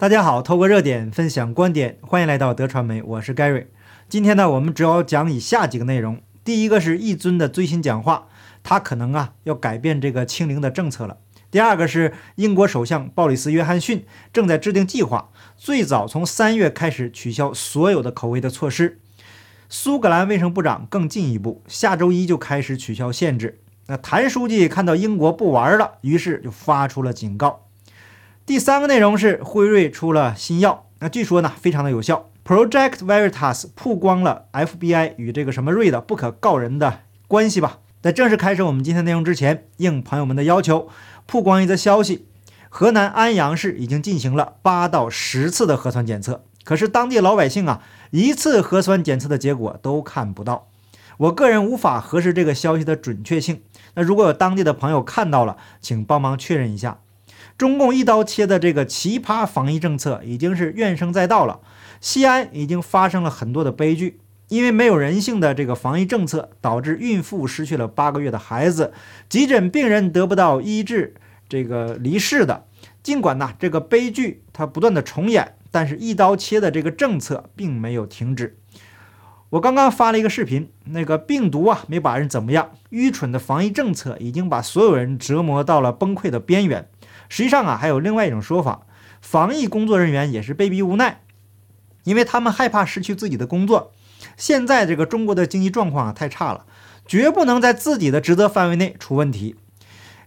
[0.00, 3.66] 大家好，透过热点分享观点，欢迎来到德传媒，我是 Gary。
[4.08, 6.22] 今天呢，我们主要讲以下几个内容。
[6.44, 8.28] 第一个是一尊的最新讲话，
[8.62, 11.16] 他可能啊要改变这个清零的政策了。
[11.50, 19.00] 第二个是英国首相鲍里斯·约翰逊正在制定计划，最早从三月开始取消所有的口味的措施。
[19.68, 23.60] 苏格兰卫生部长更进一步，下周一就开始取消限制。
[23.88, 27.64] 那谭书记看到英国不玩了，于是就发出了警告。
[28.48, 32.30] 第三个内容是辉瑞出了新药，那据说呢非常的有效。
[32.46, 37.80] Project Veritas 曝光了 FBI 与这个什么瑞的不可告人的关系吧。
[38.00, 40.88] 在正式开始我们今天内容之前，应朋友们的要求，
[41.26, 42.26] 曝光一则消息：
[42.70, 50.68] 河南安阳市已经进行了八到十次的核酸检测，可是当地老百姓啊一次核酸检测的结果都看不到。
[51.18, 53.60] 我个人无法核实这个消息的准确性。
[53.92, 57.00] 那如果有当地的朋友看到了，请帮忙确认一下。
[57.56, 61.60] 中共一刀切的这个奇葩防疫政策已经是怨声载道了。
[62.00, 68.92] 西安已经发生了很多的悲剧，因为没有人性的这个防疫政策，导致孕妇失去了八个月的孩子，
[69.28, 71.14] 急诊病人得不到医治，
[71.48, 72.64] 这个离世的。
[73.02, 78.56] 尽管呢这个悲剧它不断的重演，但是一刀切的这个政策并没有停止。
[79.50, 86.86] 我刚刚发了一个视频，那个病毒啊没把人怎么样，愚蠢的防疫政策已经把所有人折磨到了崩溃的边缘。
[87.28, 88.86] 实际上啊，还有另外一种说法，
[89.20, 91.20] 防疫工作人员也是被逼无奈，
[92.04, 93.92] 因为他们害怕失去自己的工作。
[94.36, 96.66] 现在这个中国的经济状况啊太差了，
[97.06, 99.56] 绝不能在自己的职责范围内出问题。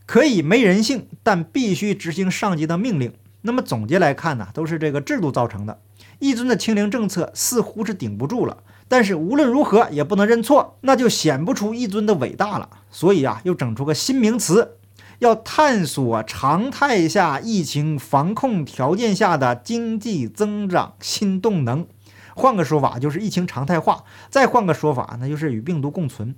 [0.05, 3.13] 可以没人性，但必须执行上级的命令。
[3.43, 5.79] 那么总结来看呢，都是这个制度造成的。
[6.19, 12.69] 一尊的清零政策似乎是顶不住了，但是无论如何也不能认错，那就显不出一尊的伟大了。
[12.91, 14.77] 所以啊，又整出个新名词。
[15.21, 21.85] 要探索常态下疫情防控条件下的经济增长新动能，
[22.33, 26.33] 换个说法就是疫情常态化，再换个说法那就是与病毒共存。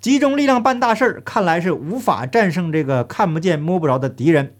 [0.00, 4.56] 集中力量办大事儿，看来是无法战胜这个看不见摸不着的敌人。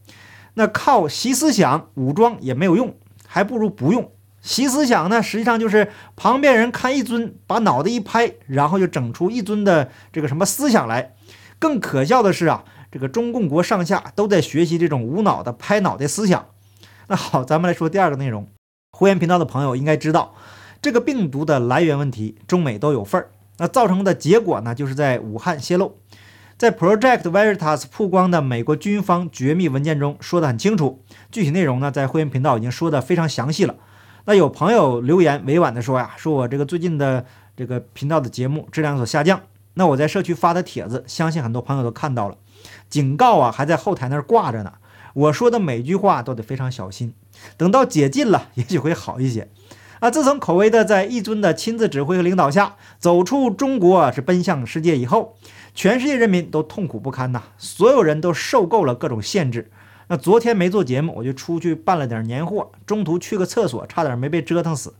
[0.54, 2.94] 那靠习思想武装也没有用，
[3.26, 4.12] 还不如不用。
[4.40, 11.16] 习思想呢，实际上就是旁边人看一尊，把脑袋一拍，然后就整出一尊的这个什么思想来。
[11.58, 12.62] 更可笑的是啊。
[12.90, 16.46] 这个中共国上下都在学习这种无脑的拍脑袋思想。
[17.08, 18.46] 那好，咱们来说第二个内容。
[18.92, 20.34] 会员频道的朋友应该知道，
[20.80, 23.30] 这个病毒的来源问题，中美都有份儿。
[23.58, 25.98] 那造成的结果呢，就是在武汉泄露。
[26.58, 33.74] 在 Project Veritas 曝光的美国军方绝密文件中说得很清楚，具体内容呢，在会员频道已经说得非常详细了。
[34.24, 39.42] 那有朋友留言委婉的说呀，说我这个最近的这个频道的节目质量所下降。
[39.74, 42.36] 那我在社区发的帖子，相信很多朋友都看到了。
[42.88, 44.74] 警告啊，还在后台那儿挂着呢。
[45.14, 47.14] 我说的每句话都得非常小心。
[47.56, 49.48] 等到解禁了，也许会好一些。
[50.00, 55.36] 啊，自从口味的在一尊的亲自指挥和领导下走出中国，是奔向世界以后，
[55.74, 57.42] 全世界人民都痛苦不堪呐。
[57.56, 59.70] 所有人都受够了各种限制。
[60.08, 64.92] 那昨天没做节目，我就出去办了点年货，中途去个厕所，差点没被折腾死。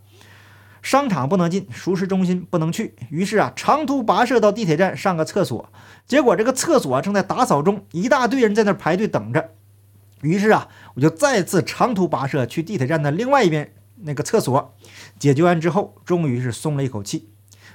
[0.87, 5.69] 商场不能进，熟食中心不能去，于是啊，长途跋涉到地铁站上个厕所。
[6.07, 9.51] 结果这个厕所正在打扫中，一大堆人在那排队等着。
[10.23, 14.77] 于是啊，我就再次长途跋涉去地铁站的另外一边那个厕所。
[15.19, 17.31] 解决完之后，终于是松了一口气。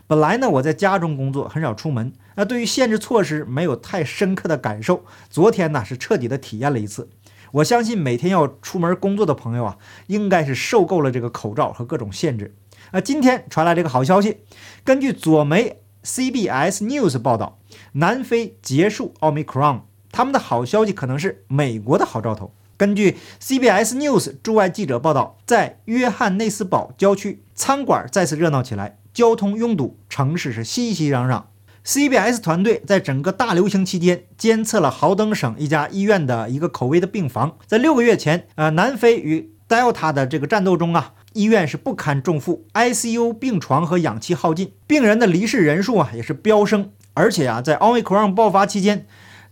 [0.07, 5.03] 本来呢，我在家中工作，很少出门，那对于限制措施没有太深刻的感受。
[5.29, 7.09] 昨天呢，是彻底的体验了一次。
[7.51, 12.55] 我相信每天要出门工作的朋友啊，应该是受够了这个口罩和各种限制。
[12.93, 14.39] 那今天传来这个好消息，
[14.83, 17.59] 根据左媒 CBS News 报道，
[17.93, 22.53] 南非结束奥密克戎，他们的好消息可能是美国的好兆头。
[22.75, 31.43] 根据 CBS News 驻外记者报道，在约翰内斯堡郊区，餐馆再次热闹起来，交通拥堵，城市是熙熙攘攘。
[31.85, 41.13] CBS 团队在整个大流行期间监测了豪登省一家医院的一个口味的病房，在六个月前，呃，南非与 Delta 的这个战斗中啊。
[41.33, 46.91] 医院是不堪重负，ICU 病床和氧气耗尽，病人的离世人数啊也是飙升。
[47.13, 49.05] 而且啊，在奥密克戎爆发期间，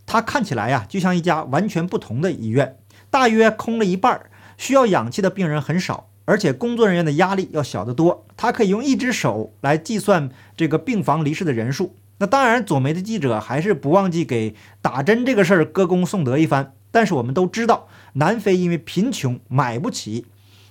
[0.06, 2.78] 它看起来呀就像一家完全不同的医院，
[3.10, 4.22] 大约空了一半，
[4.58, 8.26] 需要氧气的病人很少，而且工作人员的压力要小得多。
[8.36, 11.96] 他可以用一只手来计算这个病房离世的人数。
[12.20, 16.74] 那当然，左媒的记者还是不忘记给打针这个事儿歌功颂德一番。
[16.92, 20.26] 但是我们都知道，南非因为贫穷买不起。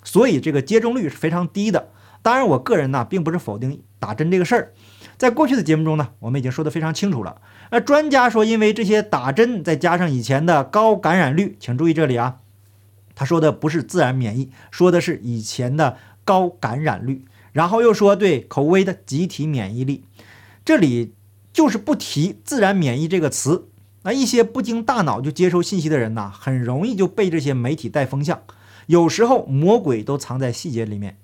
[0.08, 1.90] 所以这个接种率是非常低的。
[2.22, 4.72] 当然，我个人呢并不是否定打针这个事儿。
[5.18, 7.42] 在过去的节目中呢，我们已经说得非常清楚了。
[7.70, 12.38] 那专家说，因为这些打针再加上以前的高感染率，请注意这里啊，
[13.14, 20.04] 他说的不是自然免疫，说的是以前的高感染率，然后又说对口味的集体免疫力。
[20.64, 21.12] 这里
[21.52, 23.68] 就是不提自然免疫这个词。
[24.04, 28.40] 那一些不经大脑就接收信息的人呐，很容易就被这些媒体带风向。
[28.88, 31.18] 有时候魔鬼都藏在细节里面。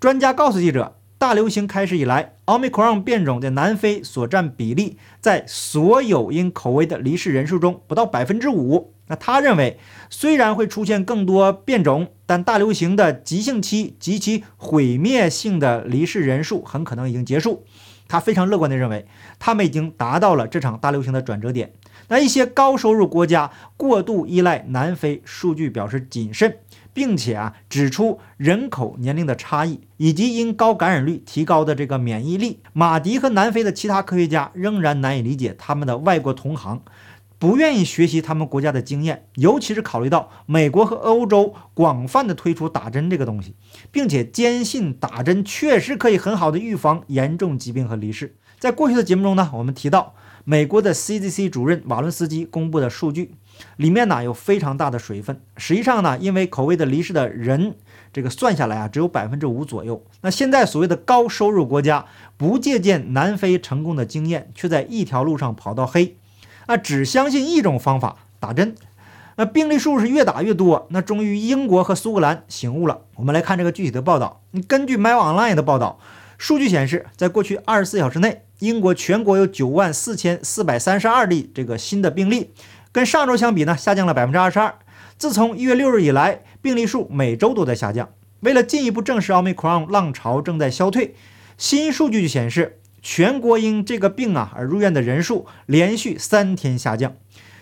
[0.00, 8.94] 专家告诉记者，大流行开始以来，奥密克戎变种在南非所占比例，在所有因口味的离世人数中不到百分之五。
[9.08, 9.78] 那他认为，
[10.08, 17.64] 虽然会出现更多变种，但大流行的急性期及其毁灭性的离世人数很可能已经结束。
[18.08, 19.06] 他非常乐观地认为，
[19.38, 21.72] 他们已经达到了这场大流行的转折点。
[22.08, 26.58] 那一些高收入国家过度依赖南非，数据表示谨慎，
[26.94, 32.60] 并且啊指出人口年龄的差异以及因高感染率提高的这个免疫力。
[32.72, 36.80] 马迪和南非的其他科学家仍然难以理解他们的外国同行。
[37.36, 43.54] 不愿意学习他们国家的经验，尤其是考虑到美国和欧洲广泛的推出打针这个东西，
[43.90, 48.36] 并且坚信打针确实可以很好的预防严重疾病和离世。
[48.58, 50.14] 在过去的节目中呢，我们提到
[50.44, 53.34] 美国的 CDC 主任瓦伦斯基公布的数据，
[53.76, 55.40] 里面呢有非常大的水分。
[55.56, 57.74] 实际上呢，因为口味的离世的人，
[58.12, 60.02] 这个算下来啊，只有百分之五左右。
[60.22, 62.06] 那现在所谓的高收入国家
[62.36, 66.16] 不借鉴南非成功的经验，却在一条路上跑到黑。
[66.66, 68.74] 那只相信一种方法打针，
[69.36, 70.86] 那病例数是越打越多。
[70.90, 73.02] 那终于英国和苏格兰醒悟了。
[73.16, 74.40] 我们来看这个具体的报道。
[74.66, 75.98] 根据 My Online 的报道，
[76.38, 82.50] 数据显示，在过去二十四小时内，英国全国有九万四千四百三十二例这个新的病例，
[82.94, 84.72] 跟上周相比呢，下降了百分之二十二。
[85.18, 88.10] 自从一月六日以来，病例数每周都在下降。
[88.38, 91.16] 为了进一步证实奥密克戎浪潮正在消退，
[91.58, 92.78] 新数据就显示。
[93.02, 97.14] 全国因这个病啊而入院的人数连续三天下降。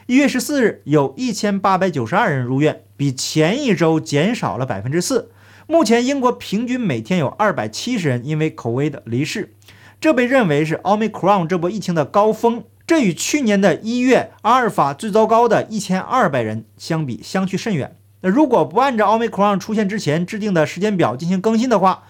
[0.04, 5.30] 一月十四日，有一千八百九十二人入院，比前一周减少了百分之四。
[5.66, 9.54] 目前，英国平均每天有二百七十人因为口味的离世，
[9.98, 12.64] 这被认为是奥密克戎这波疫情的高峰。
[12.92, 17.96] 这与去年的一月阿尔法最糟糕的一千二百人相比，相去甚远。
[18.20, 22.02] 那如果不按照奥密克戎出现之前制定的时间表进行更新的话，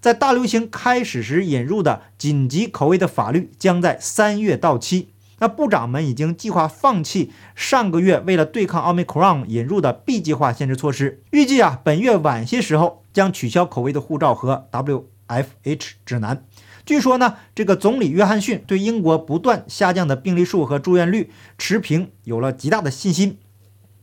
[0.00, 5.10] 在大流行开始时引入的紧急口味的法律将在三月到期。
[5.40, 11.22] 那部长们已经计划放弃上个月为了对抗奥密克戎引入的 B 计划限制措施。
[11.32, 16.42] 预计啊，本月晚些时候将取消口味的护照和 WFH 指南。
[16.90, 23.38] 据说呢，这个总理约翰逊对英国不断下降的病例数和住院率持平有了极大的信心。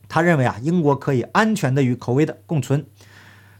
[0.07, 2.85] 他认为啊，英国可以安全的与口味的共存。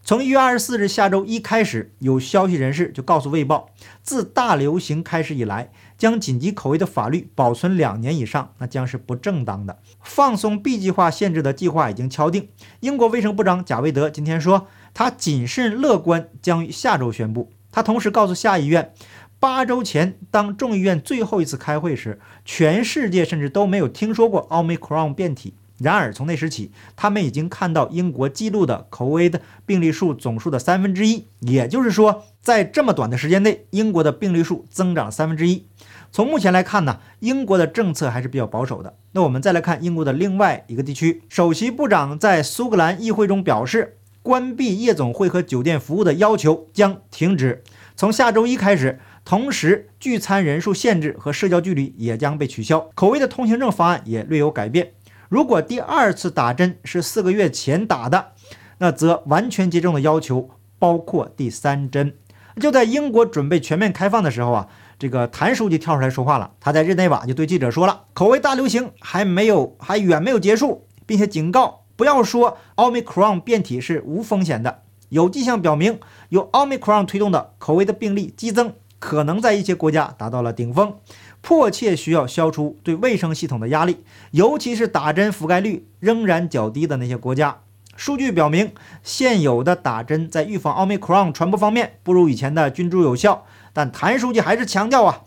[0.01, 3.71] 从一月二十四日下周一开始，有消息人士就告诉《卫报》，
[4.01, 9.79] 自大流行开始以来，将紧急口味的法律保存两年以上，那将是不正当的。
[10.01, 12.47] 放松 B 计划限制的计划已经敲定。
[12.79, 17.51] 英国卫生部长贾维德今天说，他谨慎乐观，将于下周宣布。
[17.71, 18.93] 他同时告诉下议院，
[19.39, 25.53] 八周前当众议院最后一次开会时，全世界甚至都没有听说过奥密克戎变体。
[25.79, 31.25] 然而，从那时起，他们已经看到英国记录的口味的病例数总数的三分之一。
[31.41, 35.67] 也就是说，在这么短的时间内，英国的病例数增长了三分之一。
[36.11, 38.95] 从目前来看呢，英国的政策还是比较保守的。
[39.11, 43.96] 那我们再来看英国的另外一个地区，首席部长在苏格兰议会中表示，
[44.27, 47.63] 关闭夜总会和酒店服务的要求将停止。
[47.95, 52.89] 从下周一开始，同时聚餐人数限制和社交距离也将被取消。
[52.93, 54.91] 口味的通行证方案也略有改变。
[55.29, 58.33] 如果第二次打针是四个月前打的，
[58.79, 62.13] 那则完全接种的要求包括第三针。
[62.59, 64.67] 就在英国准备全面开放的时候啊，
[64.99, 66.51] 这个谭书记跳出来说话了。
[66.59, 74.83] 他在日内瓦就对记者说了，口味大流行还没有，还远没有结束，并且警告不要说奥密克戎变体是无风险的。
[75.09, 75.99] 有迹象表明，
[76.29, 80.95] 由奥密克戎推动的口味的病例激增，可能在一些国家达到了顶峰。
[81.41, 87.61] 迫切需要消除对卫生系统的压力，尤其是打针覆盖率仍然较低的那些国家。
[87.95, 93.45] 数据表明，现有的打针在预防奥密克戎传播方面不如以前的菌株有效。
[93.73, 95.21] 但谭书记还是强调啊，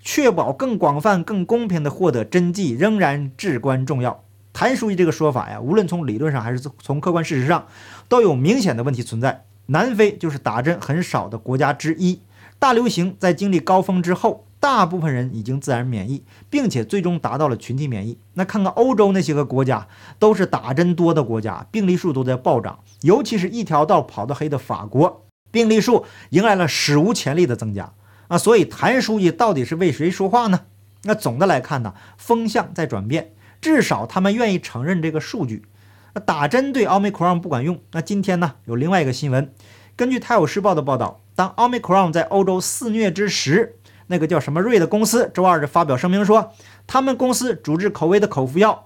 [0.00, 4.22] 确保更广泛、更公平的获得针剂仍然至关重要。
[4.52, 7.66] 谭书记这个说法呀，无论从理论上还是从客观事实上，
[8.08, 9.44] 都有明显的问题存在。
[9.66, 12.20] 南非就是打针很少的国家之一，
[12.58, 14.46] 大流行在经历高峰之后。
[14.62, 18.16] 大部分人已经自然免疫，并且最终达到了群体免疫。
[18.34, 19.88] 那看看欧洲那些个国家，
[20.20, 22.78] 都是打针多的国家，病例数都在暴涨。
[23.00, 27.92] 尤其是一条道跑到黑的法国，病例数迎来了史无前例的增加
[28.28, 28.38] 啊！
[28.38, 30.60] 所以谭书记到底是为谁说话呢？
[31.02, 35.64] 那总的来看呢，风向在转变，至少他们愿意承认这个数据。
[36.12, 37.80] 那打针对奥密克戎不管用。
[37.92, 39.50] 那今天呢，有另外一个新闻，
[39.96, 43.76] 根据《泰晤士报》的报道，当奥密克戎在欧洲肆虐之时，
[44.08, 46.52] 那个叫什么瑞的公司周二就发表声明说，
[46.86, 48.84] 他们公司主治口味的口服药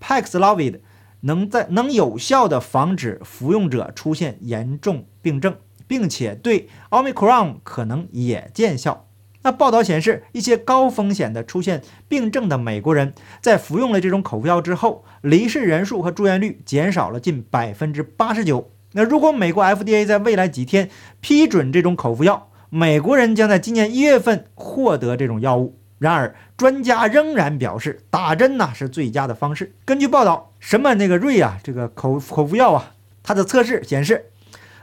[0.00, 0.80] Paxlovid
[1.22, 5.56] 能在能有效的防止服用者出现严重病症，
[5.88, 9.07] 并且对奥密克戎可能也见效。
[9.42, 18.70] 那报道显示，一些高风险的出现病症的美国人，在服用了这种口服药之后，离世人数和住院率减少了近百分之八十九。
[18.92, 20.90] 那如果美国 FDA 在未来几天
[21.20, 25.78] 批准这种口服药，美国人将在今年一月份获得这种药物。
[25.98, 29.74] 然而，专家仍然表示，打针呢是最佳的方式。
[29.84, 34.26] 根据报道，什么那个瑞啊，这个口口服药啊，它的测试显示，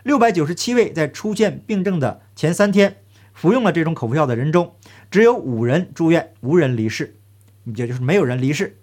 [0.04, 2.98] 六百九十七位在出现病症的前三天。
[3.36, 4.74] 服用了这种口服药的人中，
[5.12, 7.18] 只有五人住院，无人离世，
[7.66, 8.80] 也就是没有人离世。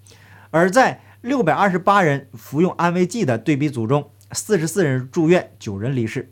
[0.51, 6.31] 而在六百二十八人服用安慰剂的对比组中，四十四人住院，九人离世。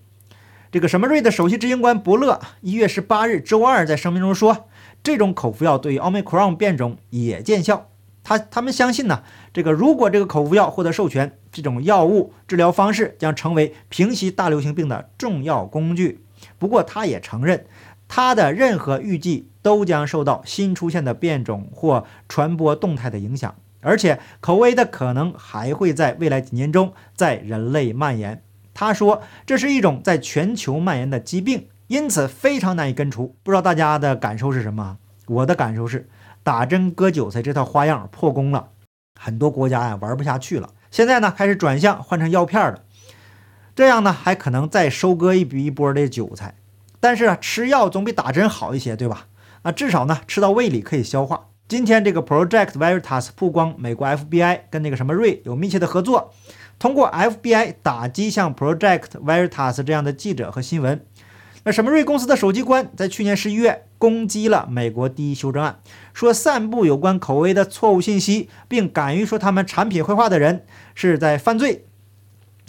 [0.71, 4.69] 这个什么瑞的首席执行官伯乐一月十八日周二在声明中说，
[5.03, 7.89] 这种口服药对于奥密克戎变种也见效。
[8.23, 16.23] 他他们相信呢，这个如果这个口服药获得授权，这种药物治疗方式将成为平息大流行病的重要工具。
[16.59, 17.67] 不过，他也承认。
[18.13, 28.43] 它的任何预计都将受到新出现的变种或传播动态的影响，而且口味的可能还会在未来几年中在人类蔓延。
[28.75, 33.37] 他说，这是一种在全球蔓延的疾病，因此非常难以根除。
[33.45, 34.99] 不知道大家的感受是什么？
[35.29, 36.09] 我的感受是，
[36.43, 38.71] 打针割韭菜这套花样破功了，
[39.21, 40.71] 很多国家呀玩不下去了。
[40.91, 42.83] 现在呢，开始转向换成药片了，
[43.77, 46.57] 这样呢还可能再收割一笔一波的韭菜。
[47.01, 49.27] 但是啊，吃药总比打针好一些，对吧？
[49.63, 51.49] 那至少呢，吃到胃里可以消化。
[51.67, 56.33] 今天这个 Project Veritas 曝光，美国 FBI 跟那个什么瑞有密切的合作，
[56.79, 61.05] 通过 FBI 打击像 Project Veritas 这样的记者和新闻。
[61.65, 65.79] 那什么瑞公司的手机官在去年十一月攻击了美国第一修正案，
[66.15, 70.65] 说散布有关口味的错误信息，并敢于说他们产品坏话的人
[70.95, 71.85] 是在犯罪。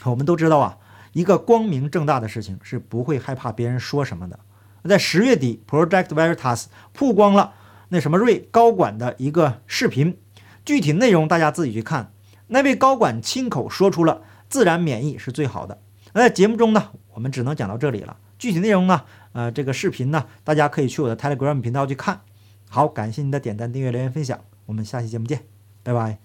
[0.04, 0.78] 我们都知道啊。
[1.14, 4.40] 一个光明正大的事情是不会害怕别人说什么的。
[4.84, 7.54] 在十月底，Project Veritas 曝光了
[7.90, 10.18] 那什么瑞高管的一个视频，
[10.66, 12.12] 具体内容大家自己去看。
[12.48, 15.80] 那位高管亲口说出了自然免疫是最好的。
[16.14, 18.18] 那在节目中呢，我们只能讲到这里了。
[18.40, 19.04] 具体内容呢，
[19.34, 22.22] 呃，这个视频呢，大家可以去我的 Telegram 频道去看。
[22.68, 25.44] 好，感谢您的点赞、订阅、留言、分享，我们下期节目见，
[25.84, 26.18] 拜拜。